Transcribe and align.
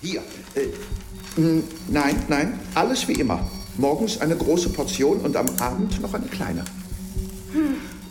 Hier. 0.00 0.22
Äh, 0.54 1.40
mh, 1.40 1.62
nein, 1.88 2.22
nein, 2.28 2.58
alles 2.74 3.06
wie 3.08 3.12
immer. 3.12 3.48
Morgens 3.76 4.20
eine 4.20 4.36
große 4.36 4.70
Portion 4.70 5.20
und 5.20 5.36
am 5.36 5.46
Abend 5.60 6.00
noch 6.00 6.14
eine 6.14 6.26
kleine. 6.26 6.64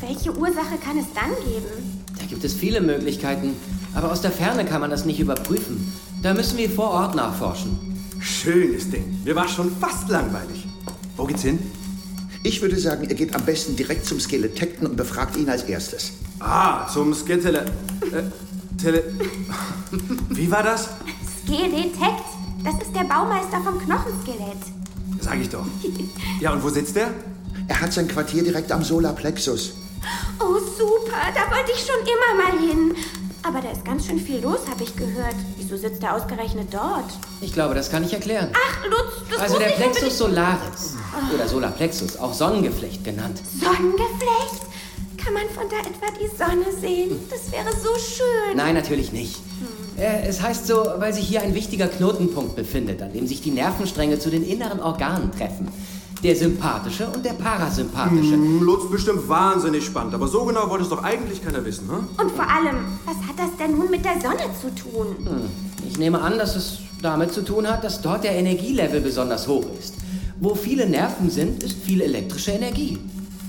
Welche 0.00 0.36
Ursache 0.36 0.78
kann 0.82 0.98
es 0.98 1.06
dann 1.14 1.30
geben? 1.44 2.04
Da 2.18 2.24
gibt 2.26 2.44
es 2.44 2.54
viele 2.54 2.80
Möglichkeiten, 2.80 3.54
aber 3.94 4.12
aus 4.12 4.20
der 4.20 4.30
Ferne 4.30 4.64
kann 4.64 4.80
man 4.80 4.90
das 4.90 5.04
nicht 5.04 5.20
überprüfen. 5.20 5.92
Da 6.22 6.34
müssen 6.34 6.58
wir 6.58 6.70
vor 6.70 6.90
Ort 6.90 7.14
nachforschen. 7.14 7.78
Schönes 8.20 8.90
Ding. 8.90 9.20
Mir 9.24 9.34
war 9.34 9.48
schon 9.48 9.74
fast 9.76 10.08
langweilig. 10.08 10.66
Wo 11.16 11.24
geht's 11.24 11.42
hin? 11.42 11.58
Ich 12.42 12.60
würde 12.62 12.78
sagen, 12.78 13.08
ihr 13.08 13.14
geht 13.14 13.34
am 13.34 13.44
besten 13.44 13.76
direkt 13.76 14.06
zum 14.06 14.20
Skeletekten 14.20 14.86
und 14.86 14.96
befragt 14.96 15.36
ihn 15.36 15.48
als 15.48 15.64
erstes. 15.64 16.12
Ah, 16.38 16.86
zum 16.88 17.14
Skeletele... 17.14 17.66
Äh, 18.12 18.22
Tele... 18.80 19.04
Wie 20.30 20.50
war 20.50 20.62
das? 20.62 20.88
Skeletekt. 21.50 22.22
Das 22.62 22.74
ist 22.74 22.94
der 22.94 23.02
Baumeister 23.04 23.60
vom 23.64 23.76
Knochenskelett. 23.80 24.62
Sag 25.20 25.40
ich 25.40 25.48
doch. 25.48 25.64
Ja, 26.40 26.52
und 26.52 26.62
wo 26.62 26.68
sitzt 26.68 26.94
der? 26.94 27.08
Er 27.66 27.80
hat 27.80 27.92
sein 27.92 28.06
Quartier 28.06 28.44
direkt 28.44 28.70
am 28.70 28.84
Solarplexus. 28.84 29.72
Oh, 30.38 30.58
super. 30.78 31.18
Da 31.34 31.52
wollte 31.54 31.72
ich 31.74 31.80
schon 31.80 31.96
immer 32.02 32.44
mal 32.44 32.58
hin. 32.68 32.94
Aber 33.42 33.60
da 33.60 33.70
ist 33.72 33.84
ganz 33.84 34.06
schön 34.06 34.20
viel 34.20 34.38
los, 34.40 34.60
habe 34.70 34.84
ich 34.84 34.94
gehört. 34.94 35.34
Wieso 35.56 35.76
sitzt 35.76 36.02
er 36.04 36.14
ausgerechnet 36.14 36.68
dort? 36.72 37.10
Ich 37.40 37.52
glaube, 37.52 37.74
das 37.74 37.90
kann 37.90 38.04
ich 38.04 38.12
erklären. 38.12 38.50
Ach, 38.54 38.84
Lutz, 38.86 39.28
das 39.30 39.40
Also 39.40 39.54
muss 39.54 39.62
der 39.64 39.70
ich 39.70 39.76
Plexus 39.76 40.20
unbedingt- 40.20 40.36
solaris 40.46 40.94
oder 41.34 41.48
Solarplexus, 41.48 42.16
auch 42.18 42.32
Sonnengeflecht 42.34 43.02
genannt. 43.02 43.40
Sonnengeflecht? 43.58 44.62
Kann 45.16 45.34
man 45.34 45.42
von 45.54 45.64
da 45.68 45.78
etwa 45.78 46.16
die 46.16 46.28
Sonne 46.36 46.80
sehen? 46.80 47.18
Das 47.28 47.50
wäre 47.50 47.72
so 47.72 47.90
schön. 47.98 48.56
Nein, 48.56 48.74
natürlich 48.74 49.10
nicht. 49.12 49.40
Äh, 50.00 50.26
Es 50.28 50.40
heißt 50.40 50.66
so, 50.66 50.84
weil 50.98 51.12
sich 51.12 51.26
hier 51.26 51.42
ein 51.42 51.54
wichtiger 51.54 51.86
Knotenpunkt 51.88 52.56
befindet, 52.56 53.02
an 53.02 53.12
dem 53.12 53.26
sich 53.26 53.40
die 53.42 53.50
Nervenstränge 53.50 54.18
zu 54.18 54.30
den 54.30 54.44
inneren 54.44 54.80
Organen 54.80 55.30
treffen. 55.32 55.68
Der 56.22 56.36
sympathische 56.36 57.08
und 57.08 57.24
der 57.24 57.32
parasympathische. 57.32 58.34
Hm, 58.34 58.62
Lutz 58.62 58.90
bestimmt 58.90 59.26
wahnsinnig 59.28 59.84
spannend, 59.86 60.12
aber 60.14 60.28
so 60.28 60.44
genau 60.44 60.68
wollte 60.68 60.84
es 60.84 60.90
doch 60.90 61.02
eigentlich 61.02 61.42
keiner 61.42 61.64
wissen, 61.64 61.86
ne? 61.86 61.94
Und 62.22 62.30
vor 62.32 62.46
allem, 62.46 62.76
was 63.06 63.16
hat 63.26 63.38
das 63.38 63.56
denn 63.58 63.76
nun 63.78 63.90
mit 63.90 64.04
der 64.04 64.20
Sonne 64.20 64.44
zu 64.60 64.68
tun? 64.74 65.16
Ich 65.88 65.98
nehme 65.98 66.20
an, 66.20 66.36
dass 66.36 66.56
es 66.56 66.78
damit 67.00 67.32
zu 67.32 67.42
tun 67.42 67.66
hat, 67.66 67.84
dass 67.84 68.02
dort 68.02 68.24
der 68.24 68.32
Energielevel 68.32 69.00
besonders 69.00 69.48
hoch 69.48 69.64
ist. 69.78 69.94
Wo 70.38 70.54
viele 70.54 70.86
Nerven 70.86 71.30
sind, 71.30 71.62
ist 71.62 71.76
viel 71.82 72.02
elektrische 72.02 72.50
Energie. 72.50 72.98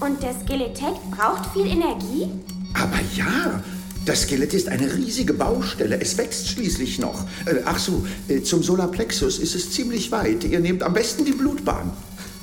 Und 0.00 0.22
der 0.22 0.34
Skeletekt 0.34 1.10
braucht 1.10 1.50
viel 1.54 1.66
Energie? 1.66 2.28
Aber 2.74 2.98
ja, 3.16 3.62
das 4.08 4.22
Skelett 4.22 4.54
ist 4.54 4.68
eine 4.68 4.94
riesige 4.94 5.34
Baustelle. 5.34 6.00
Es 6.00 6.16
wächst 6.16 6.48
schließlich 6.48 6.98
noch. 6.98 7.24
Äh, 7.44 7.56
ach 7.66 7.78
so, 7.78 8.06
äh, 8.28 8.42
zum 8.42 8.62
Solarplexus 8.62 9.38
ist 9.38 9.54
es 9.54 9.70
ziemlich 9.70 10.10
weit. 10.10 10.44
Ihr 10.44 10.60
nehmt 10.60 10.82
am 10.82 10.94
besten 10.94 11.24
die 11.24 11.32
Blutbahn. 11.32 11.90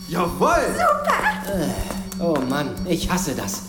Jawohl! 0.08 0.76
Oh 2.20 2.38
Mann, 2.48 2.70
ich 2.88 3.10
hasse 3.10 3.34
das. 3.36 3.64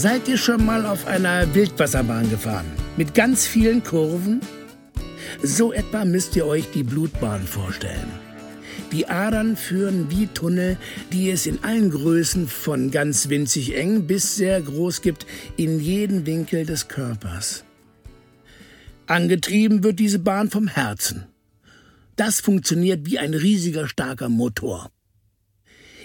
Seid 0.00 0.28
ihr 0.28 0.36
schon 0.38 0.64
mal 0.64 0.86
auf 0.86 1.08
einer 1.08 1.52
Wildwasserbahn 1.56 2.30
gefahren? 2.30 2.66
Mit 2.96 3.14
ganz 3.14 3.48
vielen 3.48 3.82
Kurven? 3.82 4.40
So 5.42 5.72
etwa 5.72 6.04
müsst 6.04 6.36
ihr 6.36 6.46
euch 6.46 6.70
die 6.70 6.84
Blutbahn 6.84 7.42
vorstellen. 7.44 8.08
Die 8.92 9.08
Adern 9.08 9.56
führen 9.56 10.08
wie 10.08 10.28
Tunnel, 10.28 10.76
die 11.12 11.30
es 11.30 11.46
in 11.46 11.64
allen 11.64 11.90
Größen 11.90 12.46
von 12.46 12.92
ganz 12.92 13.28
winzig 13.28 13.76
eng 13.76 14.06
bis 14.06 14.36
sehr 14.36 14.62
groß 14.62 15.02
gibt, 15.02 15.26
in 15.56 15.80
jeden 15.80 16.26
Winkel 16.26 16.64
des 16.64 16.86
Körpers. 16.86 17.64
Angetrieben 19.08 19.82
wird 19.82 19.98
diese 19.98 20.20
Bahn 20.20 20.48
vom 20.48 20.68
Herzen. 20.68 21.26
Das 22.14 22.38
funktioniert 22.38 23.04
wie 23.04 23.18
ein 23.18 23.34
riesiger 23.34 23.88
starker 23.88 24.28
Motor. 24.28 24.92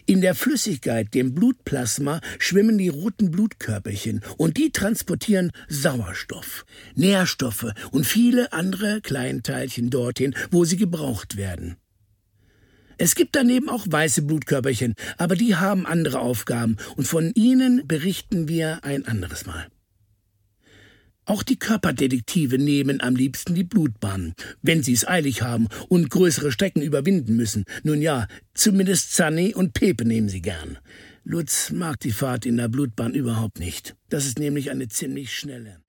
In 0.05 0.19
der 0.19 0.35
Flüssigkeit, 0.35 1.13
dem 1.13 1.33
Blutplasma, 1.33 2.19
schwimmen 2.37 2.77
die 2.77 2.89
roten 2.89 3.31
Blutkörperchen 3.31 4.21
und 4.37 4.57
die 4.57 4.71
transportieren 4.71 5.51
Sauerstoff, 5.69 6.65
Nährstoffe 6.95 7.71
und 7.91 8.05
viele 8.05 8.51
andere 8.51 8.99
Kleinteilchen 8.99 9.89
dorthin, 9.89 10.35
wo 10.51 10.65
sie 10.65 10.75
gebraucht 10.75 11.37
werden. 11.37 11.77
Es 12.97 13.15
gibt 13.15 13.35
daneben 13.35 13.69
auch 13.69 13.85
weiße 13.89 14.23
Blutkörperchen, 14.23 14.93
aber 15.17 15.35
die 15.35 15.55
haben 15.55 15.85
andere 15.85 16.19
Aufgaben 16.19 16.77
und 16.95 17.07
von 17.07 17.31
ihnen 17.33 17.87
berichten 17.87 18.47
wir 18.47 18.83
ein 18.83 19.07
anderes 19.07 19.45
Mal. 19.45 19.67
Auch 21.25 21.43
die 21.43 21.57
Körperdetektive 21.57 22.57
nehmen 22.57 22.99
am 23.01 23.15
liebsten 23.15 23.55
die 23.55 23.63
Blutbahn, 23.63 24.33
wenn 24.61 24.83
sie 24.83 24.93
es 24.93 25.07
eilig 25.07 25.41
haben 25.41 25.67
und 25.87 26.09
größere 26.09 26.51
Strecken 26.51 26.81
überwinden 26.81 27.35
müssen. 27.35 27.63
Nun 27.83 28.01
ja, 28.01 28.27
zumindest 28.53 29.15
Sunny 29.15 29.53
und 29.53 29.73
Pepe 29.73 30.05
nehmen 30.05 30.27
sie 30.27 30.41
gern. 30.41 30.77
Lutz 31.23 31.71
mag 31.71 31.99
die 32.01 32.11
Fahrt 32.11 32.45
in 32.45 32.57
der 32.57 32.67
Blutbahn 32.67 33.13
überhaupt 33.13 33.59
nicht. 33.59 33.95
Das 34.09 34.25
ist 34.25 34.39
nämlich 34.39 34.71
eine 34.71 34.89
ziemlich 34.89 35.33
schnelle. 35.33 35.82